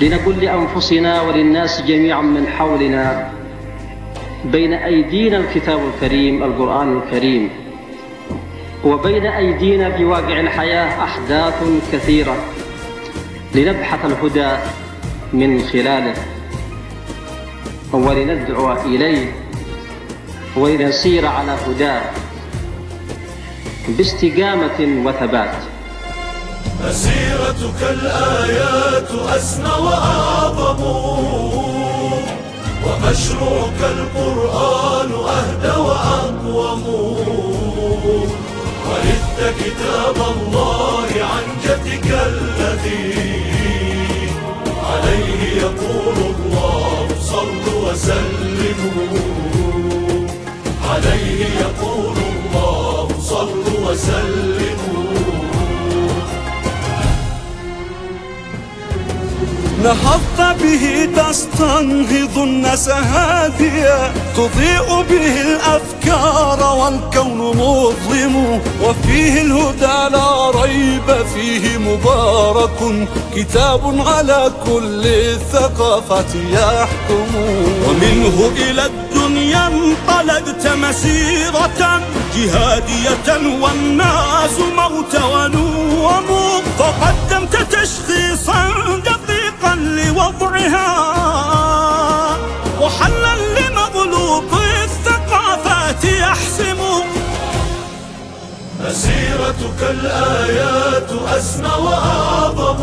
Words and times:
لنقل 0.00 0.44
لأنفسنا 0.44 1.22
وللناس 1.22 1.82
جميعا 1.82 2.22
من 2.22 2.46
حولنا 2.46 3.32
بين 4.44 4.72
أيدينا 4.72 5.36
الكتاب 5.36 5.80
الكريم 5.94 6.42
القرآن 6.42 6.96
الكريم. 6.98 7.50
وبين 8.84 9.26
أيدينا 9.26 9.88
بواقع 9.88 10.40
الحياة 10.40 11.04
أحداث 11.04 11.64
كثيرة 11.92 12.36
لنبحث 13.54 14.04
الهدى 14.04 14.56
من 15.32 15.62
خلاله 15.62 16.14
ولندعو 17.92 18.72
إليه 18.72 19.32
ولنسير 20.56 21.26
على 21.26 21.56
هداه 21.66 22.02
باستقامة 23.88 25.06
وثبات. 25.06 25.54
مسيرتك 26.84 27.80
الآيات 27.90 29.10
أسنى 29.36 29.68
وأعظم. 29.68 30.82
ومشروعك 32.86 33.80
القرآن 33.80 35.10
أهدى 35.12 35.74
وأقوم. 35.80 36.84
ورثت 38.88 39.38
كتاب 39.60 40.16
الله 40.16 40.57
نهضت 59.88 60.62
به 60.62 61.08
تستنهض 61.16 62.38
الناس 62.38 62.88
هاديا 62.88 64.12
تضيء 64.36 65.02
به 65.10 65.40
الأفكار 65.40 66.76
والكون 66.78 67.56
مظلم. 67.56 68.60
وفيه 68.82 69.42
الهدى 69.42 69.98
لا 70.12 70.50
ريب 70.50 71.26
فيه 71.34 71.78
مبارك. 71.78 73.08
كتاب 73.36 74.04
على 74.06 74.52
كل 74.66 75.06
الثقافات 75.06 76.32
يحكم. 76.52 77.30
ومنه 77.88 78.50
إلى 78.56 78.86
الدنيا 78.86 79.66
انطلقت 79.66 80.66
مسيرة 80.66 82.00
جهادية. 82.36 83.28
والناس 83.62 84.56
موت 84.76 85.14
ونوم 85.32 86.27
الثقافات 95.88 96.04
يحسم 96.04 96.80
مسيرتك 98.80 99.80
الآيات 99.90 101.10
أسمى 101.38 101.68
وأعظم. 101.84 102.80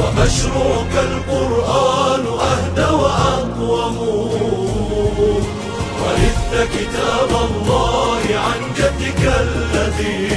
ومشروعك 0.00 0.94
القرآن 0.94 2.24
أهدى 2.50 2.88
وأقوم. 2.94 3.96
ورثت 6.02 6.52
كتاب 6.74 7.30
الله 7.30 8.22
عن 8.46 8.60
جدك 8.76 9.22
الذي 9.40 10.28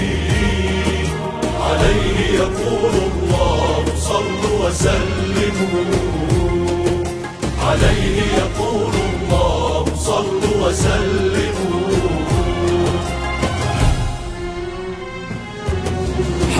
عليه 1.61 2.17
يقول 2.39 2.93
الله 3.11 3.86
صلوا 3.99 4.55
وسلموا 4.67 5.86
عليه. 7.61 8.05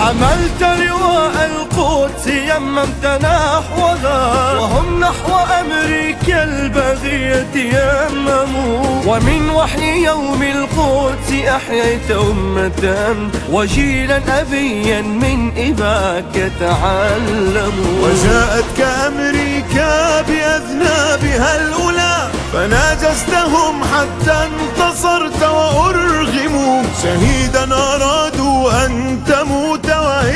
حملت 0.06 0.62
لواء 0.62 1.50
القدس 1.50 2.26
يممت 2.26 3.06
نحوها 3.22 4.52
وهم 4.52 5.00
نحو 5.00 5.34
أمريكا 5.60 6.44
البغية 6.44 7.54
يمموا. 7.54 9.02
ومن 9.06 9.50
وحي 9.50 10.04
يوم 10.04 10.42
القدس 10.42 11.48
أحييت 11.48 12.10
أمة 12.10 13.16
وجيلا 13.50 14.40
أبيا 14.40 15.02
من 15.02 15.52
إباك 15.56 16.52
تعلموا. 16.60 17.94
وجاءت 18.02 18.64
كأمريكا 18.78 20.20
بأذنابها 20.22 21.56
الأولى 21.60 22.28
فناجزتهم 22.52 23.84
حتى 23.84 24.48
انتصرت 24.48 25.42
وأرغموا. 25.42 26.82
شهيدا 27.02 27.74
أرادوا 27.74 28.86
أن 28.86 29.20
تموت 29.26 29.85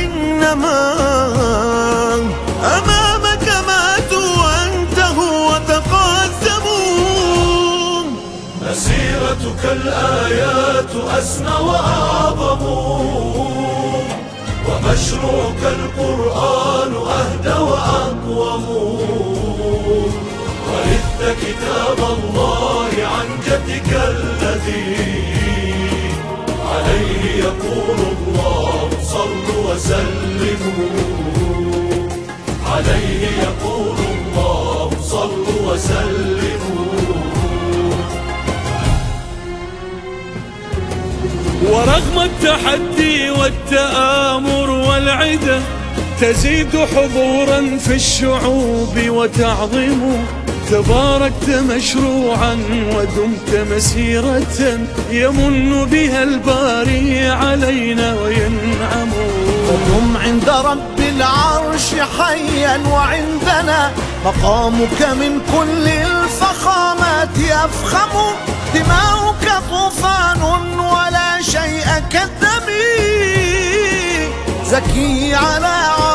وإنما 0.01 0.81
أمامك 2.65 3.47
ماتوا 3.67 4.31
وانتهوا 4.45 5.37
وتقاسموا 5.49 6.91
مسيرتك 8.63 9.63
الآيات 9.65 10.93
أسنى 11.19 11.55
وأعظم. 11.67 12.63
ومشروعك 14.69 15.63
القرآن 15.63 16.93
أهدى 16.95 17.57
وأقوم. 17.61 18.65
ورثت 20.69 21.21
كتاب 21.43 21.99
الله 21.99 22.93
عن 23.07 23.29
جدك 23.47 23.91
الذي 23.93 24.97
عليه 26.71 27.23
يقول 27.45 28.10
وسلموا 29.81 30.89
عليه 32.67 33.27
يقول 33.43 33.97
الله 34.13 34.91
صلوا 35.03 35.73
وسلموا. 35.73 36.91
ورغم 41.73 42.21
التحدي 42.23 43.31
والتآمر 43.31 44.71
والعدة 44.71 45.61
تزيد 46.21 46.77
حضورا 46.77 47.79
في 47.79 47.95
الشعوب 47.95 48.99
وتعظم 49.09 50.01
تباركت 50.71 51.49
مشروعا 51.51 52.57
ودمت 52.95 53.67
مسيرة 53.71 54.79
يمن 55.11 55.85
بها 55.93 56.23
الباري 56.23 57.29
علينا 57.29 58.15
وينعم 58.23 59.09
فدم 59.71 60.17
عند 60.17 60.49
رب 60.49 60.99
العرش 60.99 61.95
حيا 62.19 62.81
وعندنا 62.93 63.93
مقامك 64.25 65.03
من 65.03 65.41
كل 65.53 65.89
الفخامات 65.89 67.39
يفخم 67.39 68.35
دماؤك 68.75 69.63
طوفان 69.71 70.43
ولا 70.79 71.43
شيء 71.43 71.87
كالدم 72.11 72.67
زكي 74.65 75.35
على 75.35 75.67
عرش 75.67 76.10